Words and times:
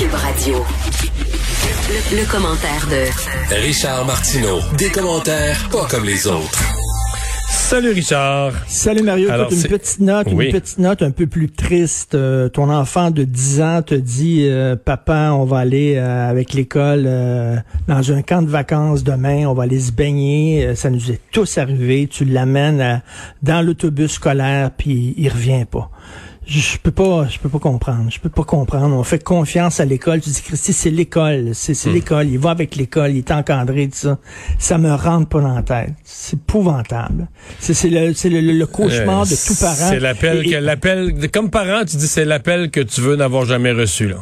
Cube 0.00 0.14
Radio. 0.14 0.54
Le, 1.90 2.16
le 2.22 2.30
commentaire 2.32 2.86
de 2.90 3.54
Richard 3.66 4.06
Martineau. 4.06 4.58
Des 4.78 4.88
commentaires 4.88 5.68
pas 5.70 5.86
comme 5.90 6.04
les 6.06 6.26
autres. 6.26 6.58
Salut 7.50 7.90
Richard. 7.90 8.52
Salut 8.66 9.02
Mario, 9.02 9.30
Alors, 9.30 9.52
une 9.52 9.58
c'est- 9.58 9.68
petite 9.68 10.00
note, 10.00 10.28
Oui. 10.32 10.46
une 10.46 10.52
petite 10.52 10.78
note 10.78 11.02
un 11.02 11.10
peu 11.10 11.26
plus 11.26 11.50
triste. 11.50 12.14
Euh, 12.14 12.48
ton 12.48 12.70
enfant 12.70 13.10
de 13.10 13.24
10 13.24 13.60
ans 13.60 13.82
te 13.82 13.94
dit 13.94 14.46
euh, 14.48 14.74
papa, 14.74 15.32
on 15.34 15.44
va 15.44 15.58
aller 15.58 15.96
euh, 15.96 16.30
avec 16.30 16.54
l'école 16.54 17.04
euh, 17.06 17.56
dans 17.86 18.10
un 18.10 18.22
camp 18.22 18.40
de 18.40 18.48
vacances 18.50 19.04
demain, 19.04 19.44
on 19.46 19.52
va 19.52 19.64
aller 19.64 19.80
se 19.80 19.92
baigner, 19.92 20.64
Euh, 20.68 20.74
ça 20.74 20.88
nous 20.88 21.10
est 21.10 21.20
tous 21.30 21.58
arrivé, 21.58 22.08
tu 22.10 22.24
l'amènes 22.24 23.02
dans 23.42 23.60
l'autobus 23.64 24.12
scolaire 24.12 24.70
puis 24.76 25.14
il 25.18 25.28
revient 25.28 25.66
pas. 25.70 25.90
Je, 26.52 26.58
je 26.58 26.78
peux 26.78 26.90
pas, 26.90 27.28
je 27.28 27.38
peux 27.38 27.48
pas 27.48 27.60
comprendre. 27.60 28.10
Je 28.10 28.18
peux 28.18 28.28
pas 28.28 28.42
comprendre. 28.42 28.96
On 28.96 29.04
fait 29.04 29.22
confiance 29.22 29.78
à 29.78 29.84
l'école. 29.84 30.20
Tu 30.20 30.30
dis, 30.30 30.42
Christy, 30.42 30.72
c'est 30.72 30.90
l'école. 30.90 31.50
C'est 31.54 31.72
Hmm. 31.72 31.74
c'est 31.76 31.90
l'école. 31.92 32.26
Il 32.28 32.38
va 32.40 32.50
avec 32.50 32.74
l'école. 32.74 33.12
Il 33.12 33.18
est 33.18 33.30
encadré, 33.30 33.86
tout 33.88 33.96
ça. 33.96 34.18
Ça 34.58 34.76
me 34.76 34.92
rentre 34.92 35.28
pas 35.28 35.40
dans 35.40 35.54
la 35.54 35.62
tête. 35.62 35.90
C'est 36.02 36.36
épouvantable. 36.36 37.28
C'est 37.60 37.72
c'est 37.74 37.88
le, 37.88 38.14
c'est 38.14 38.28
le, 38.30 38.40
le- 38.40 38.52
le 38.52 38.66
cauchemar 38.66 39.24
de 39.26 39.30
tout 39.34 39.54
parent. 39.60 39.74
C'est 39.90 40.00
l'appel 40.00 40.44
que 40.44 40.56
l'appel 40.56 41.30
comme 41.32 41.50
parent, 41.50 41.84
tu 41.86 41.96
dis 41.96 42.08
c'est 42.08 42.24
l'appel 42.24 42.70
que 42.72 42.80
tu 42.80 43.00
veux 43.00 43.14
n'avoir 43.14 43.44
jamais 43.44 43.70
reçu 43.72 44.08
là. 44.08 44.16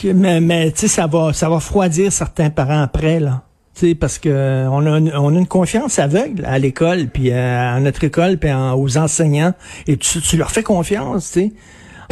que- 0.00 0.12
mais 0.12 0.40
mais 0.40 0.70
tu 0.70 0.80
sais, 0.82 0.88
ça 0.88 1.06
va, 1.08 1.32
ça 1.32 1.48
va 1.48 1.56
refroidir 1.56 2.12
certains 2.12 2.50
parents 2.50 2.82
après, 2.82 3.18
là. 3.18 3.42
Sais, 3.74 3.94
parce 3.96 4.18
que 4.18 4.66
on 4.70 4.86
a, 4.86 4.98
une, 4.98 5.12
on 5.16 5.34
a 5.34 5.38
une 5.38 5.48
confiance 5.48 5.98
aveugle 5.98 6.44
à 6.46 6.58
l'école, 6.60 7.08
puis 7.08 7.32
euh, 7.32 7.74
à 7.76 7.80
notre 7.80 8.04
école, 8.04 8.38
puis 8.38 8.52
en- 8.52 8.74
aux 8.74 8.96
enseignants, 8.96 9.52
et 9.88 9.96
tu, 9.96 10.20
tu 10.20 10.36
leur 10.36 10.50
fais 10.52 10.62
confiance, 10.62 11.32
tu 11.32 11.40
sais. 11.40 11.52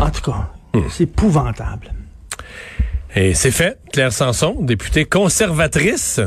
En 0.00 0.10
tout 0.10 0.22
cas, 0.22 0.48
Hmm. 0.74 0.80
c'est 0.90 1.04
épouvantable. 1.04 1.92
Et 3.14 3.34
c'est 3.34 3.50
fait. 3.50 3.78
Claire 3.92 4.12
Sanson, 4.12 4.56
députée 4.60 5.04
conservatrice. 5.04 6.18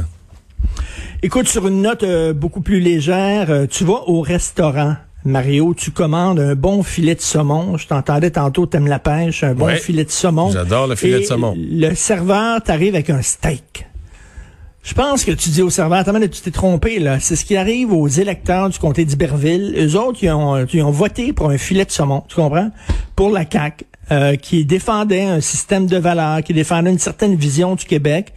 Écoute, 1.24 1.48
sur 1.48 1.68
une 1.68 1.82
note 1.82 2.04
euh, 2.04 2.32
beaucoup 2.34 2.62
plus 2.62 2.80
légère, 2.80 3.50
euh, 3.50 3.66
tu 3.66 3.84
vas 3.84 4.04
au 4.08 4.22
restaurant. 4.22 4.96
Mario, 5.24 5.74
tu 5.76 5.90
commandes 5.90 6.40
un 6.40 6.54
bon 6.54 6.84
filet 6.84 7.16
de 7.16 7.22
saumon. 7.22 7.76
Je 7.78 7.88
t'entendais 7.88 8.30
tantôt, 8.30 8.68
t'aimes 8.68 8.86
la 8.88 9.00
pêche, 9.00 9.44
un 9.44 9.56
bon 9.56 9.66
Ouais. 9.66 9.78
filet 9.78 10.06
de 10.06 10.12
saumon. 10.12 10.52
J'adore 10.52 10.86
le 10.88 10.96
filet 10.96 11.18
Et 11.18 11.22
de 11.22 11.26
saumon. 11.26 11.56
Le 11.58 11.96
serveur 11.96 12.62
t'arrive 12.62 12.94
avec 12.94 13.10
un 13.10 13.24
steak. 13.24 13.88
Je 14.86 14.94
pense 14.94 15.26
que 15.26 15.32
tu 15.32 15.50
dis 15.50 15.64
au 15.64 15.72
serveur, 15.72 16.06
tu 16.06 16.42
t'es 16.42 16.52
trompé, 16.52 17.00
là. 17.00 17.20
C'est 17.20 17.36
ce 17.36 17.44
qui 17.44 17.58
arrive 17.58 17.92
aux 17.92 18.08
électeurs 18.08 18.70
du 18.70 18.78
comté 18.78 19.04
d'Iberville. 19.04 19.74
Eux 19.76 19.98
autres, 20.00 20.20
ils 20.22 20.30
ont, 20.30 20.54
ont 20.54 20.92
voté 20.92 21.34
pour 21.34 21.50
un 21.50 21.58
filet 21.58 21.86
de 21.86 21.92
saumon, 21.92 22.24
tu 22.28 22.36
comprends? 22.36 22.70
Pour 23.16 23.32
la 23.32 23.50
CAQ, 23.52 23.84
euh, 24.12 24.36
qui 24.36 24.64
défendait 24.64 25.24
un 25.24 25.42
système 25.42 25.88
de 25.88 25.98
valeurs, 25.98 26.44
qui 26.44 26.54
défendait 26.54 26.92
une 26.92 27.00
certaine 27.00 27.34
vision 27.34 27.74
du 27.74 27.86
Québec. 27.86 28.32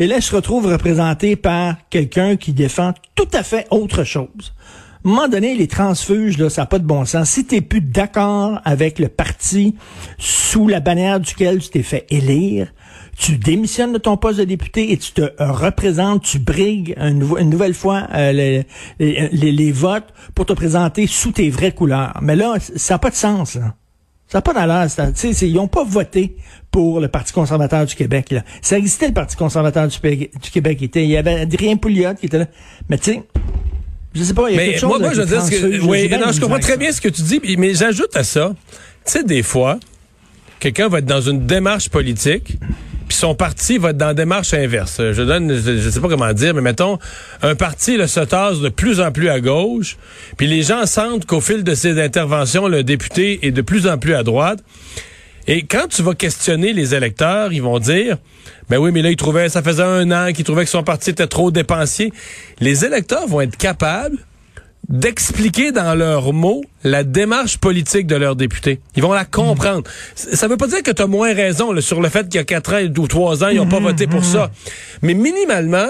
Et 0.00 0.08
là, 0.08 0.16
je 0.18 0.24
se 0.24 0.34
retrouve 0.34 0.66
représenté 0.66 1.36
par 1.36 1.76
quelqu'un 1.88 2.34
qui 2.34 2.52
défend 2.52 2.94
tout 3.14 3.28
à 3.32 3.44
fait 3.44 3.68
autre 3.70 4.02
chose. 4.02 4.26
À 5.04 5.08
un 5.08 5.08
moment 5.08 5.28
donné, 5.28 5.54
les 5.54 5.68
transfuges, 5.68 6.36
là, 6.36 6.50
ça 6.50 6.62
n'a 6.62 6.66
pas 6.66 6.80
de 6.80 6.84
bon 6.84 7.04
sens. 7.04 7.30
Si 7.30 7.46
tu 7.46 7.62
plus 7.62 7.80
d'accord 7.80 8.60
avec 8.64 8.98
le 8.98 9.06
parti 9.06 9.76
sous 10.18 10.66
la 10.66 10.80
bannière 10.80 11.20
duquel 11.20 11.60
tu 11.60 11.68
t'es 11.68 11.84
fait 11.84 12.06
élire, 12.10 12.72
tu 13.16 13.36
démissionnes 13.36 13.92
de 13.92 13.98
ton 13.98 14.16
poste 14.16 14.38
de 14.38 14.44
député 14.44 14.92
et 14.92 14.96
tu 14.96 15.12
te 15.12 15.20
euh, 15.22 15.30
représentes, 15.52 16.22
tu 16.22 16.38
brigues 16.38 16.94
une, 16.98 17.18
nouvelle 17.50 17.74
fois 17.74 18.08
euh, 18.14 18.32
les, 18.32 18.66
les- 18.98 19.28
les- 19.32 19.52
les 19.52 19.72
votes 19.72 20.08
pour 20.34 20.46
te 20.46 20.52
présenter 20.52 21.06
sous 21.06 21.30
tes 21.32 21.50
vraies 21.50 21.72
couleurs. 21.72 22.18
Mais 22.22 22.36
là, 22.36 22.54
ça 22.76 22.94
n'a 22.94 22.98
pas 22.98 23.10
de 23.10 23.14
sens. 23.14 23.54
Là. 23.54 23.74
Ça 24.28 24.38
n'a 24.38 24.42
pas 24.42 24.54
d'allure. 24.54 24.90
Ils 25.42 25.52
n'ont 25.54 25.68
pas 25.68 25.84
voté 25.84 26.36
pour 26.70 27.00
le 27.00 27.08
Parti 27.08 27.34
conservateur 27.34 27.84
du 27.84 27.94
Québec. 27.94 28.30
Là. 28.30 28.42
Ça 28.62 28.78
existait, 28.78 29.08
le 29.08 29.12
Parti 29.14 29.36
conservateur 29.36 29.86
du, 29.88 29.98
Québec. 29.98 30.78
Il, 30.80 30.84
était, 30.84 31.04
il 31.04 31.10
y 31.10 31.18
avait 31.18 31.40
Adrien 31.40 31.76
Pouliot 31.76 32.14
qui 32.14 32.26
était 32.26 32.38
là. 32.38 32.46
Mais 32.88 32.96
tu 32.96 33.12
sais, 33.12 33.22
je 34.14 34.22
sais 34.24 34.32
pas, 34.34 34.48
il 34.48 34.56
y 34.56 34.58
a 34.58 34.62
Mais 34.62 34.66
quelque 34.70 34.80
chose 34.80 34.88
moi, 34.88 34.98
moi 35.00 35.10
je 35.12 35.20
veux 35.20 35.22
les 35.24 35.28
dire 35.30 35.42
ce 35.42 35.50
que 35.50 35.56
transfuges, 35.56 35.84
oui, 35.84 36.08
non, 36.08 36.32
je 36.32 36.40
comprends 36.40 36.58
très 36.58 36.78
bien 36.78 36.92
ce 36.92 37.00
que 37.02 37.08
tu 37.08 37.22
dis, 37.22 37.40
mais 37.58 37.74
j'ajoute 37.74 38.14
à 38.16 38.24
ça, 38.24 38.54
tu 39.04 39.12
sais 39.12 39.24
des 39.24 39.42
fois 39.42 39.78
quelqu'un 40.60 40.88
va 40.88 40.98
être 41.00 41.06
dans 41.06 41.20
une 41.20 41.44
démarche 41.46 41.88
politique 41.88 42.56
puis 43.12 43.18
son 43.18 43.34
parti 43.34 43.76
va 43.76 43.90
être 43.90 43.98
dans 43.98 44.06
la 44.06 44.14
démarche 44.14 44.54
inverse. 44.54 44.96
Euh, 44.98 45.12
Je 45.12 45.20
donne, 45.20 45.54
je, 45.54 45.90
sais 45.90 46.00
pas 46.00 46.08
comment 46.08 46.32
dire, 46.32 46.54
mais 46.54 46.62
mettons, 46.62 46.98
un 47.42 47.54
parti 47.54 47.98
là, 47.98 48.06
se 48.08 48.20
tasse 48.20 48.60
de 48.60 48.70
plus 48.70 49.02
en 49.02 49.12
plus 49.12 49.28
à 49.28 49.38
gauche, 49.38 49.98
puis 50.38 50.46
les 50.46 50.62
gens 50.62 50.86
sentent 50.86 51.26
qu'au 51.26 51.42
fil 51.42 51.62
de 51.62 51.74
ces 51.74 52.02
interventions, 52.02 52.68
le 52.68 52.82
député 52.82 53.46
est 53.46 53.50
de 53.50 53.60
plus 53.60 53.86
en 53.86 53.98
plus 53.98 54.14
à 54.14 54.22
droite. 54.22 54.60
Et 55.46 55.64
quand 55.66 55.88
tu 55.90 56.02
vas 56.02 56.14
questionner 56.14 56.72
les 56.72 56.94
électeurs, 56.94 57.52
ils 57.52 57.60
vont 57.60 57.78
dire, 57.78 58.16
ben 58.70 58.78
oui, 58.78 58.92
mais 58.92 59.02
là, 59.02 59.10
ils 59.10 59.16
trouvaient, 59.16 59.50
ça 59.50 59.62
faisait 59.62 59.82
un 59.82 60.10
an 60.10 60.32
qu'ils 60.32 60.46
trouvaient 60.46 60.64
que 60.64 60.70
son 60.70 60.82
parti 60.82 61.10
était 61.10 61.26
trop 61.26 61.50
dépensier. 61.50 62.14
Les 62.60 62.86
électeurs 62.86 63.26
vont 63.26 63.42
être 63.42 63.58
capables 63.58 64.16
d'expliquer 64.88 65.72
dans 65.72 65.94
leurs 65.94 66.32
mots 66.32 66.62
la 66.84 67.04
démarche 67.04 67.58
politique 67.58 68.06
de 68.06 68.16
leurs 68.16 68.36
députés. 68.36 68.80
Ils 68.96 69.02
vont 69.02 69.12
la 69.12 69.24
comprendre. 69.24 69.84
C- 70.14 70.36
Ça 70.36 70.48
veut 70.48 70.56
pas 70.56 70.66
dire 70.66 70.82
que 70.82 70.90
tu 70.90 71.02
as 71.02 71.06
moins 71.06 71.32
raison 71.34 71.72
là, 71.72 71.80
sur 71.80 72.00
le 72.00 72.08
fait 72.08 72.24
qu'il 72.28 72.36
y 72.36 72.38
a 72.38 72.44
quatre 72.44 72.74
ans 72.74 72.82
ou 72.98 73.06
trois 73.06 73.44
ans, 73.44 73.48
ils 73.48 73.56
n'ont 73.58 73.68
pas 73.68 73.80
voté 73.80 74.06
pour 74.06 74.24
ça. 74.24 74.50
Mais 75.00 75.14
minimalement, 75.14 75.86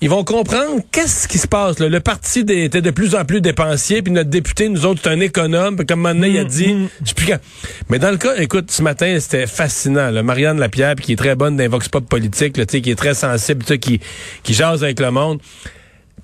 ils 0.00 0.08
vont 0.10 0.24
comprendre 0.24 0.80
qu'est-ce 0.92 1.26
qui 1.26 1.38
se 1.38 1.46
passe. 1.48 1.78
là. 1.80 1.88
Le 1.88 2.00
parti 2.00 2.44
des- 2.44 2.64
était 2.64 2.82
de 2.82 2.90
plus 2.90 3.14
en 3.14 3.24
plus 3.24 3.40
dépensier, 3.40 4.02
puis 4.02 4.12
notre 4.12 4.30
député, 4.30 4.68
nous 4.68 4.84
autres, 4.86 5.00
c'est 5.02 5.10
un 5.10 5.20
économe. 5.20 5.76
Puis 5.76 5.86
Comme 5.86 6.00
maintenant, 6.00 6.26
il 6.26 6.38
a 6.38 6.44
dit, 6.44 6.76
je 7.04 7.14
plus 7.14 7.26
quand. 7.26 7.38
Mais 7.88 7.98
dans 7.98 8.10
le 8.10 8.16
cas, 8.16 8.36
écoute, 8.36 8.70
ce 8.70 8.82
matin, 8.82 9.16
c'était 9.20 9.46
fascinant. 9.46 10.10
Là. 10.10 10.22
Marianne 10.22 10.58
Lapierre, 10.60 10.94
qui 10.96 11.12
est 11.12 11.16
très 11.16 11.34
bonne 11.34 11.56
dans 11.56 11.68
Vox 11.68 11.88
Pop 11.88 12.06
politique, 12.08 12.56
là, 12.56 12.66
tu 12.66 12.72
sais, 12.72 12.80
qui 12.80 12.90
est 12.90 12.96
très 12.96 13.14
sensible, 13.14 13.64
qui, 13.78 14.00
qui 14.42 14.54
jase 14.54 14.84
avec 14.84 15.00
le 15.00 15.10
monde 15.10 15.40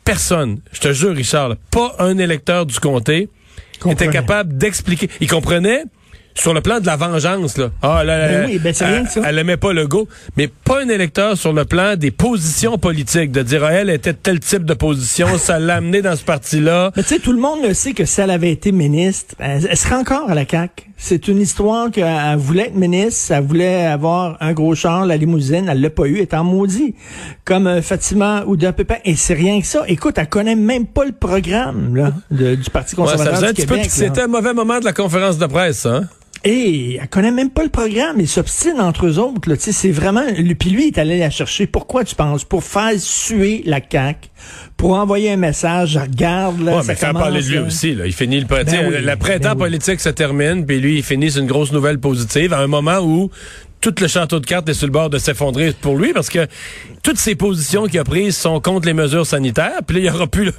personne, 0.05 0.61
je 0.73 0.81
te 0.81 0.93
jure, 0.93 1.15
Richard, 1.15 1.51
là, 1.51 1.57
pas 1.71 1.95
un 1.99 2.19
électeur 2.19 2.67
du 2.67 2.79
comté 2.79 3.29
était 3.91 4.09
capable 4.09 4.57
d'expliquer. 4.57 5.09
Il 5.21 5.29
comprenait 5.29 5.85
sur 6.35 6.55
le 6.55 6.61
plan 6.61 6.81
de 6.81 6.87
la 6.87 6.97
vengeance, 6.97 7.59
là. 7.59 7.71
Ah, 7.83 8.03
là, 8.05 8.29
Ben 8.29 8.41
là, 8.43 8.47
oui, 8.47 8.59
ben 8.59 8.73
c'est 8.75 8.87
rien 8.87 9.05
que 9.05 9.11
ça. 9.11 9.21
elle 9.25 9.39
aimait 9.39 9.57
pas 9.57 9.73
le 9.73 9.87
go, 9.87 10.09
mais 10.37 10.49
pas 10.49 10.83
un 10.83 10.89
électeur 10.89 11.37
sur 11.37 11.53
le 11.53 11.65
plan 11.65 11.97
des 11.97 12.11
positions 12.11 12.79
politiques, 12.79 13.33
de 13.33 13.43
dire, 13.43 13.65
ah, 13.65 13.73
elle 13.73 13.91
était 13.91 14.15
tel 14.15 14.41
type 14.41 14.65
de 14.65 14.75
position, 14.75 15.27
ça 15.39 15.59
l'a 15.59 15.77
amené 15.77 16.03
dans 16.03 16.17
ce 16.17 16.25
parti-là. 16.25 16.93
Mais 16.97 17.03
tu 17.03 17.11
sais, 17.11 17.19
tout 17.19 17.33
le 17.33 17.41
monde 17.41 17.61
le 17.67 17.75
sait 17.75 17.93
que 17.93 18.05
si 18.05 18.21
elle 18.21 18.31
avait 18.31 18.51
été 18.53 18.73
ministre, 18.73 19.35
elle, 19.39 19.67
elle 19.71 19.77
serait 19.77 19.97
encore 19.97 20.31
à 20.31 20.35
la 20.35 20.47
CAQ. 20.49 20.85
C'est 20.97 21.27
une 21.27 21.41
histoire 21.41 21.91
qu'elle 21.91 22.37
voulait 22.37 22.67
être 22.69 22.77
ministre, 22.77 23.33
elle 23.35 23.43
voulait 23.45 23.87
avoir 23.87 24.37
un 24.41 24.53
gros 24.53 24.75
char, 24.77 25.05
la 25.05 25.17
limousine, 25.17 25.69
elle 25.69 25.81
l'a 25.81 25.91
pas 25.91 26.05
eu, 26.07 26.15
elle 26.17 26.23
est 26.23 26.35
en 26.35 26.45
maudit. 26.45 26.95
Comme 27.45 27.67
euh, 27.67 27.83
Fatima 27.83 28.45
ou 28.47 28.57
Pépin. 28.57 28.97
Et 29.05 29.17
c'est 29.17 29.35
rien 29.35 29.61
que 29.61 29.67
ça. 29.67 29.83
Écoute, 29.89 30.17
elle 30.19 30.29
connaît 30.29 30.55
même 30.55 30.87
pas 30.87 31.05
le 31.05 31.11
programme 31.11 31.97
là, 31.97 32.13
de- 32.31 32.55
du 32.55 32.71
Parti 32.71 32.95
Ouais, 32.95 33.07
ça 33.09 33.17
conservateur 33.17 33.49
un 33.49 33.53
petit 33.53 33.67
peu, 33.67 33.79
c'était 33.89 34.23
un 34.23 34.27
mauvais 34.29 34.55
moment 34.55 34.79
de 34.79 34.85
la 34.85 34.93
conférence 34.93 35.39
de 35.39 35.47
presse, 35.47 35.79
ça, 35.81 35.97
hein? 35.97 36.03
Et 36.45 36.97
elle 37.01 37.09
connaît 37.09 37.31
même 37.31 37.51
pas 37.51 37.63
le 37.63 37.69
programme. 37.69 38.19
Ils 38.19 38.27
s'obstinent 38.29 38.81
entre 38.81 39.07
eux 39.07 39.19
autres. 39.19 39.49
Là. 39.49 39.57
Tu 39.57 39.63
sais, 39.65 39.73
C'est 39.73 39.91
vraiment... 39.93 40.25
lui- 40.37 40.55
Puis 40.57 40.71
lui, 40.71 40.85
il 40.85 40.87
est 40.89 40.99
allé 40.99 41.19
la 41.19 41.31
chercher. 41.31 41.67
Pourquoi 41.69 42.03
tu 42.05 42.15
penses? 42.17 42.45
Pour 42.45 42.65
faire 42.65 42.91
suer 42.99 43.63
la 43.65 43.81
CAQ. 43.81 44.29
Pour 44.77 44.95
envoyer 44.95 45.31
un 45.33 45.37
message. 45.37 45.97
Regarde, 45.97 46.61
là, 46.61 46.77
Ouais, 46.77 46.83
ça 46.83 46.89
mais 46.89 46.95
faire 46.97 47.13
parler 47.13 47.43
de 47.43 47.47
lui 47.49 47.55
là. 47.57 47.63
aussi. 47.63 47.95
Là. 47.95 48.07
Il 48.07 48.13
finit 48.13 48.41
le 48.41 48.47
printemps. 48.47 48.73
Ben 48.73 48.89
oui, 48.89 48.97
le 49.01 49.17
printemps 49.17 49.51
ben 49.51 49.55
oui. 49.55 49.59
politique 49.71 50.01
se 50.01 50.09
termine, 50.09 50.67
puis 50.67 50.81
lui, 50.81 50.97
il 50.99 51.03
finit 51.05 51.31
sur 51.31 51.41
une 51.43 51.47
grosse 51.49 51.71
nouvelle 51.73 51.99
positive 52.01 52.53
à 52.53 52.59
un 52.59 52.67
moment 52.67 52.99
où 52.99 53.31
tout 53.83 53.95
le 54.01 54.07
château 54.07 54.41
de 54.41 54.47
cartes 54.47 54.69
est 54.69 54.75
sur 54.75 54.87
le 54.87 54.93
bord 54.93 55.11
de 55.11 55.19
s'effondrer 55.19 55.73
pour 55.79 55.97
lui 55.97 56.13
parce 56.13 56.31
que 56.31 56.47
toutes 57.03 57.19
ces 57.19 57.35
positions 57.35 57.87
qu'il 57.87 57.99
a 57.99 58.05
prises 58.05 58.37
sont 58.37 58.61
contre 58.61 58.87
les 58.87 58.95
mesures 58.95 59.27
sanitaires. 59.27 59.81
Puis 59.87 59.99
il 59.99 60.05
y 60.05 60.11
aura 60.11 60.27
plus. 60.27 60.47
là, 60.47 60.53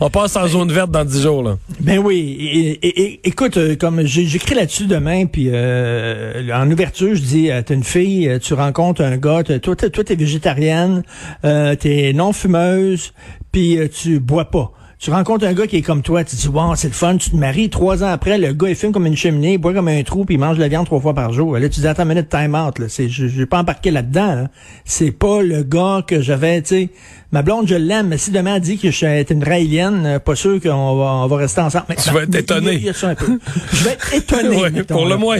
on 0.00 0.08
passe 0.08 0.36
en 0.36 0.46
zone 0.46 0.72
verte 0.72 0.90
dans 0.90 1.04
dix 1.04 1.22
jours. 1.22 1.58
Ben 1.80 1.98
oui, 1.98 2.78
écoute, 3.24 3.56
euh, 3.56 3.74
comme 3.76 4.02
j'écris 4.06 4.54
là-dessus 4.54 4.86
demain, 4.86 5.26
puis 5.26 5.50
euh, 5.52 6.48
en 6.54 6.70
ouverture, 6.70 7.14
je 7.14 7.20
dis, 7.20 7.50
t'es 7.66 7.74
une 7.74 7.82
fille, 7.84 8.28
euh, 8.28 8.38
tu 8.38 8.54
rencontres 8.54 9.02
un 9.02 9.16
gars, 9.16 9.42
toi, 9.42 9.76
t'es 9.76 10.14
végétarienne, 10.14 11.02
euh, 11.44 11.74
t'es 11.74 12.12
non 12.14 12.32
fumeuse, 12.32 13.12
puis 13.50 13.78
euh, 13.78 13.88
tu 13.88 14.20
bois 14.20 14.46
pas. 14.46 14.72
Tu 15.02 15.10
rencontres 15.10 15.44
un 15.44 15.52
gars 15.52 15.66
qui 15.66 15.78
est 15.78 15.82
comme 15.82 16.00
toi, 16.00 16.22
tu 16.22 16.36
te 16.36 16.40
dis, 16.42 16.46
wow, 16.46 16.76
c'est 16.76 16.86
le 16.86 16.94
fun, 16.94 17.16
tu 17.16 17.30
te 17.30 17.34
maries. 17.34 17.68
Trois 17.70 18.04
ans 18.04 18.12
après, 18.12 18.38
le 18.38 18.52
gars, 18.52 18.68
il 18.68 18.76
fume 18.76 18.92
comme 18.92 19.04
une 19.06 19.16
cheminée, 19.16 19.54
il 19.54 19.58
boit 19.58 19.74
comme 19.74 19.88
un 19.88 20.00
trou, 20.04 20.24
puis 20.24 20.36
il 20.36 20.38
mange 20.38 20.58
de 20.58 20.62
la 20.62 20.68
viande 20.68 20.86
trois 20.86 21.00
fois 21.00 21.12
par 21.12 21.32
jour. 21.32 21.58
Là, 21.58 21.68
tu 21.68 21.80
dis, 21.80 21.88
attends 21.88 22.04
une 22.04 22.10
minute, 22.10 22.28
time 22.28 22.54
out, 22.54 22.78
là. 22.78 22.86
C'est, 22.88 23.08
je, 23.08 23.26
je 23.26 23.36
vais 23.38 23.46
pas 23.46 23.58
embarquer 23.58 23.90
là-dedans, 23.90 24.34
là. 24.36 24.48
C'est 24.84 25.10
pas 25.10 25.42
le 25.42 25.64
gars 25.64 26.04
que 26.06 26.20
j'avais, 26.20 26.62
tu 26.62 26.68
sais. 26.68 26.90
Ma 27.32 27.42
blonde, 27.42 27.66
je 27.66 27.74
l'aime, 27.74 28.06
mais 28.08 28.16
si 28.18 28.30
demain 28.30 28.54
elle 28.54 28.62
dit 28.62 28.78
que 28.78 28.92
je 28.92 28.96
suis 28.96 29.06
une 29.34 29.42
raélienne, 29.42 30.06
euh, 30.06 30.18
pas 30.20 30.36
sûr 30.36 30.60
qu'on 30.60 30.96
va, 30.96 31.04
on 31.14 31.26
va 31.26 31.36
rester 31.36 31.62
ensemble. 31.62 31.86
Mais, 31.88 31.96
Tu 31.96 32.10
vas 32.10 32.22
être 32.22 32.34
étonné. 32.36 32.74
il 32.74 32.84
y 32.84 32.90
a 32.90 32.94
ça 32.94 33.08
un 33.08 33.14
peu. 33.16 33.40
Je 33.72 33.82
vais 33.82 33.90
être 33.94 34.14
étonné. 34.14 34.56
Ouais, 34.56 34.70
mettons, 34.70 34.94
pour 34.94 35.06
là. 35.06 35.16
le 35.16 35.20
moins. 35.20 35.38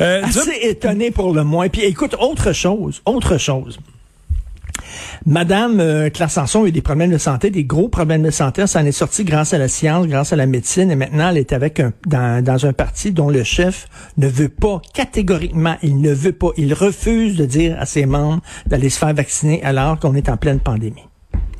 Euh, 0.00 0.22
tu 0.32 0.38
Assez 0.38 0.58
étonné 0.62 1.10
pour 1.10 1.34
le 1.34 1.44
moins. 1.44 1.68
Puis 1.68 1.82
écoute, 1.82 2.16
autre 2.18 2.54
chose, 2.54 3.02
autre 3.04 3.36
chose. 3.36 3.78
Madame 5.26 5.80
euh, 5.80 6.10
Claire 6.10 6.30
Sanson 6.30 6.64
a 6.64 6.68
eu 6.68 6.72
des 6.72 6.82
problèmes 6.82 7.10
de 7.10 7.18
santé, 7.18 7.50
des 7.50 7.64
gros 7.64 7.88
problèmes 7.88 8.22
de 8.22 8.30
santé. 8.30 8.66
Ça 8.66 8.80
en 8.80 8.86
est 8.86 8.92
sorti 8.92 9.24
grâce 9.24 9.52
à 9.54 9.58
la 9.58 9.68
science, 9.68 10.06
grâce 10.06 10.32
à 10.32 10.36
la 10.36 10.46
médecine. 10.46 10.90
Et 10.90 10.96
maintenant, 10.96 11.30
elle 11.30 11.38
est 11.38 11.52
avec 11.52 11.80
un, 11.80 11.92
dans, 12.06 12.42
dans 12.44 12.66
un 12.66 12.72
parti 12.72 13.12
dont 13.12 13.28
le 13.30 13.44
chef 13.44 13.86
ne 14.16 14.28
veut 14.28 14.48
pas, 14.48 14.80
catégoriquement, 14.94 15.76
il 15.82 16.00
ne 16.00 16.12
veut 16.12 16.32
pas, 16.32 16.48
il 16.56 16.74
refuse 16.74 17.36
de 17.36 17.44
dire 17.44 17.76
à 17.78 17.86
ses 17.86 18.06
membres 18.06 18.40
d'aller 18.66 18.90
se 18.90 18.98
faire 18.98 19.14
vacciner 19.14 19.62
alors 19.62 19.98
qu'on 19.98 20.14
est 20.14 20.28
en 20.28 20.36
pleine 20.36 20.60
pandémie. 20.60 21.02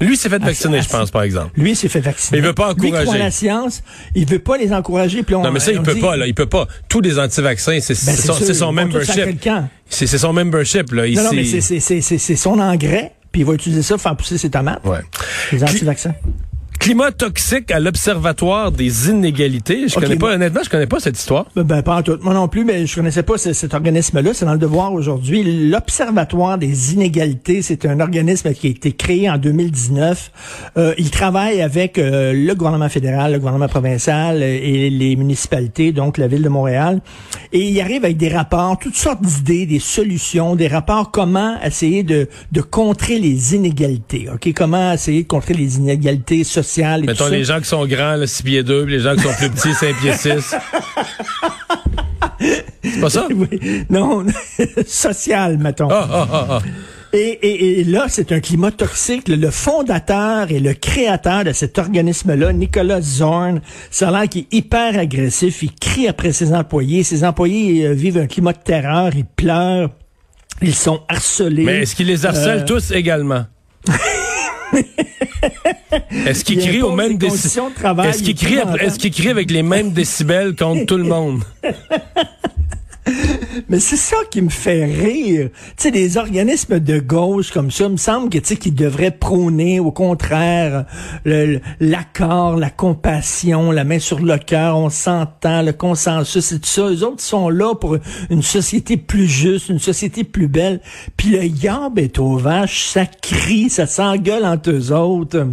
Lui 0.00 0.16
s'est 0.16 0.28
fait 0.28 0.38
vacciner, 0.42 0.82
je 0.82 0.88
pense, 0.88 1.12
par 1.12 1.22
exemple. 1.22 1.50
Lui 1.56 1.76
s'est 1.76 1.88
fait 1.88 2.00
vacciner. 2.00 2.32
Mais 2.32 2.44
il 2.44 2.46
veut 2.48 2.54
pas 2.54 2.72
Lui 2.74 2.86
encourager. 2.88 3.04
croit 3.04 3.18
la 3.18 3.30
science, 3.30 3.84
il 4.16 4.26
veut 4.26 4.40
pas 4.40 4.56
les 4.56 4.72
encourager. 4.72 5.22
Puis 5.22 5.36
on, 5.36 5.42
Non, 5.44 5.52
mais 5.52 5.60
ça, 5.60 5.70
il 5.70 5.80
peut 5.80 5.94
dit- 5.94 6.00
pas, 6.00 6.16
là. 6.16 6.26
Il 6.26 6.34
peut 6.34 6.46
pas. 6.46 6.66
Tous 6.88 7.00
les 7.00 7.20
anti-vaccins, 7.20 7.78
c'est 7.80 7.94
Ben, 8.04 8.16
son, 8.16 8.72
membership. 8.72 9.14
C'est 9.88 10.18
son 10.18 10.32
membership, 10.32 10.90
là. 10.92 11.06
Non, 11.08 11.22
non, 11.22 11.30
mais 11.32 11.44
c'est- 11.44 11.60
c'est- 11.60 11.78
c'est 11.78 12.00
c'est- 12.00 12.18
c'est 12.18 12.34
son 12.36 12.58
engrais, 12.58 13.12
puis 13.32 13.40
il 13.40 13.44
va 13.46 13.54
utiliser 13.54 13.82
ça 13.82 13.94
pour 13.94 14.02
faire 14.02 14.16
pousser 14.16 14.38
ses 14.38 14.50
tomates. 14.50 14.84
Ouais. 14.84 15.00
Les 15.50 15.64
anti-vaccins. 15.64 16.14
Climat 16.82 17.12
toxique 17.12 17.70
à 17.70 17.78
l'Observatoire 17.78 18.72
des 18.72 19.08
inégalités. 19.08 19.86
Je 19.86 19.94
Ok, 19.96 20.02
connais 20.02 20.16
pas, 20.16 20.34
honnêtement, 20.34 20.62
je 20.64 20.68
connais 20.68 20.88
pas 20.88 20.98
cette 20.98 21.16
histoire. 21.16 21.46
Ben, 21.54 21.62
ben, 21.62 21.80
pas 21.80 21.98
en 21.98 22.02
tout. 22.02 22.18
Moi 22.22 22.34
non 22.34 22.48
plus, 22.48 22.64
mais 22.64 22.86
je 22.88 22.94
connaissais 22.96 23.22
pas 23.22 23.38
ce- 23.38 23.52
cet 23.52 23.72
organisme-là. 23.72 24.34
C'est 24.34 24.46
dans 24.46 24.52
le 24.54 24.58
devoir 24.58 24.92
aujourd'hui. 24.92 25.68
L'Observatoire 25.70 26.58
des 26.58 26.92
inégalités, 26.94 27.62
c'est 27.62 27.86
un 27.86 28.00
organisme 28.00 28.52
qui 28.52 28.66
a 28.66 28.70
été 28.70 28.90
créé 28.90 29.30
en 29.30 29.38
2019. 29.38 30.32
Euh, 30.76 30.92
il 30.98 31.10
travaille 31.12 31.62
avec 31.62 31.98
euh, 31.98 32.32
le 32.32 32.52
gouvernement 32.56 32.88
fédéral, 32.88 33.30
le 33.30 33.38
gouvernement 33.38 33.68
provincial 33.68 34.42
euh, 34.42 34.58
et 34.60 34.90
les 34.90 35.14
municipalités, 35.14 35.92
donc 35.92 36.18
la 36.18 36.26
ville 36.26 36.42
de 36.42 36.48
Montréal. 36.48 37.00
Et 37.52 37.60
il 37.60 37.80
arrive 37.80 38.04
avec 38.04 38.16
des 38.16 38.28
rapports, 38.30 38.76
toutes 38.80 38.96
sortes 38.96 39.22
d'idées, 39.22 39.66
des 39.66 39.78
solutions, 39.78 40.56
des 40.56 40.66
rapports 40.66 41.12
comment 41.12 41.62
essayer 41.62 42.02
de, 42.02 42.26
de 42.50 42.60
contrer 42.60 43.20
les 43.20 43.54
inégalités. 43.54 44.26
Ok, 44.34 44.52
comment 44.52 44.92
essayer 44.94 45.22
de 45.22 45.28
contrer 45.28 45.54
les 45.54 45.76
inégalités 45.76 46.42
sociales. 46.42 46.71
Et 46.80 47.06
Mettons 47.06 47.24
tout 47.24 47.30
ça. 47.30 47.36
les 47.36 47.44
gens 47.44 47.58
qui 47.60 47.66
sont 47.68 47.86
grands, 47.86 48.16
là, 48.16 48.26
6 48.26 48.42
pieds 48.42 48.62
2, 48.62 48.84
puis 48.84 48.94
les 48.94 49.00
gens 49.00 49.14
qui 49.14 49.22
sont 49.22 49.34
plus 49.38 49.50
petits, 49.50 49.72
5 49.74 49.94
pieds 50.00 50.12
6. 50.14 50.54
C'est 52.84 53.00
pas 53.00 53.10
ça? 53.10 53.26
Oui, 53.34 53.84
non, 53.90 54.24
social, 54.86 55.58
mettons. 55.58 55.88
Ah, 55.90 56.08
ah, 56.10 56.46
ah. 56.50 56.62
Et, 57.14 57.18
et- 57.42 57.80
et 57.80 57.84
là, 57.84 58.06
c'est 58.08 58.32
un 58.32 58.40
climat 58.40 58.70
toxique. 58.70 59.28
Le, 59.28 59.36
le 59.36 59.50
fondateur 59.50 60.50
et 60.50 60.60
le 60.60 60.72
créateur 60.72 61.44
de 61.44 61.52
cet 61.52 61.78
organisme-là, 61.78 62.52
Nicolas 62.54 63.02
Zorn, 63.02 63.60
ça 63.90 64.08
a 64.08 64.12
l'air 64.12 64.28
qu'il 64.30 64.42
est 64.42 64.54
hyper 64.54 64.98
agressif. 64.98 65.62
Il 65.62 65.74
crie 65.74 66.08
après 66.08 66.32
ses 66.32 66.54
employés. 66.54 67.02
Ses 67.02 67.22
employés 67.24 67.86
euh, 67.86 67.92
vivent 67.92 68.16
un 68.18 68.26
climat 68.26 68.54
de 68.54 68.58
terreur. 68.64 69.10
Ils 69.14 69.26
pleurent. 69.26 69.90
Ils 70.62 70.74
sont 70.74 71.00
harcelés. 71.08 71.64
Mais 71.64 71.82
est-ce 71.82 71.94
qu'il 71.94 72.06
les 72.06 72.24
harcèle 72.24 72.60
Euh, 72.60 72.64
tous 72.64 72.92
également? 72.92 73.44
Est-ce 76.26 76.44
qu'il 76.44 76.58
Il 76.60 76.66
crie 76.68 76.82
au 76.82 76.86
impose 76.92 76.96
même 76.96 77.16
des 77.18 77.26
déci- 77.26 77.30
conditions 77.30 77.70
de 77.70 77.74
travail 77.74 78.08
Est-ce 78.08 78.22
qu'il 78.22 78.34
crie, 78.34 78.58
qu'il 78.98 79.10
crie 79.12 79.28
avec 79.30 79.50
les 79.50 79.62
mêmes 79.62 79.92
décibels 79.92 80.54
contre 80.54 80.86
tout 80.86 80.96
le 80.96 81.04
monde? 81.04 81.42
Mais 83.68 83.80
c'est 83.80 83.96
ça 83.96 84.16
qui 84.30 84.42
me 84.42 84.48
fait 84.48 84.84
rire. 84.84 85.50
Tu 85.76 85.82
sais, 85.84 85.90
des 85.90 86.16
organismes 86.16 86.80
de 86.80 86.98
gauche 86.98 87.50
comme 87.50 87.70
ça, 87.70 87.84
il 87.84 87.92
me 87.92 87.96
semble 87.96 88.30
que 88.30 88.38
tu 88.38 88.46
sais 88.46 88.56
qu'ils 88.56 88.74
devraient 88.74 89.10
prôner, 89.10 89.80
au 89.80 89.90
contraire, 89.90 90.84
l'accord, 91.24 92.56
la 92.56 92.70
compassion, 92.70 93.70
la 93.70 93.84
main 93.84 93.98
sur 93.98 94.20
le 94.20 94.38
cœur, 94.38 94.76
on 94.76 94.90
s'entend, 94.90 95.62
le 95.62 95.72
consensus 95.72 96.52
et 96.52 96.60
tout 96.60 96.68
ça. 96.68 96.88
Eux 96.90 97.04
autres 97.04 97.22
sont 97.22 97.48
là 97.48 97.74
pour 97.74 97.96
une 98.30 98.42
société 98.42 98.96
plus 98.96 99.26
juste, 99.26 99.68
une 99.68 99.78
société 99.78 100.24
plus 100.24 100.48
belle. 100.48 100.80
Puis 101.16 101.30
le 101.30 101.44
yab 101.44 101.98
est 101.98 102.18
aux 102.18 102.36
vaches, 102.36 102.86
ça 102.86 103.06
crie, 103.06 103.70
ça 103.70 103.86
s'engueule 103.86 104.44
entre 104.44 104.70
eux 104.70 104.92
autres. 104.92 105.46